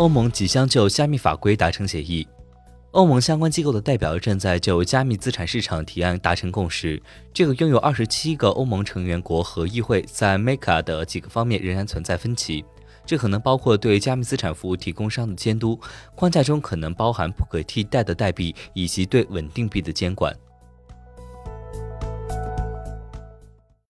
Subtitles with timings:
[0.00, 2.26] 欧盟即将就加密法规达成协议。
[2.92, 7.00] 欧盟相关机构的代表正在就加密资产市场提案达成共识。
[7.34, 12.64] 这个拥有二十七个欧盟成员国和议会，在 MiCA 的几个方面仍然存在分歧。
[13.04, 15.78] 这可能包括对加密资产服务提供商的监督，
[16.14, 20.34] 框架中可能包含不可替代的代币以及对稳定币的监管。